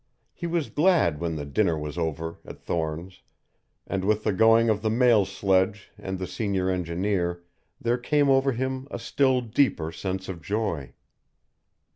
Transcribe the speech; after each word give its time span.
He 0.33 0.47
was 0.47 0.71
glad 0.71 1.19
when 1.19 1.35
the 1.35 1.45
dinner 1.45 1.77
was 1.77 1.95
over 1.95 2.39
at 2.43 2.59
Thorne's, 2.59 3.21
and 3.85 4.03
with 4.03 4.23
the 4.23 4.33
going 4.33 4.67
of 4.67 4.81
the 4.81 4.89
mail 4.89 5.25
sledge 5.25 5.91
and 5.95 6.17
the 6.17 6.25
senior 6.25 6.71
engineer 6.71 7.43
there 7.79 7.99
came 7.99 8.27
over 8.27 8.51
him 8.53 8.87
a 8.89 8.97
still 8.97 9.41
deeper 9.41 9.91
sense 9.91 10.27
of 10.27 10.41
joy. 10.41 10.95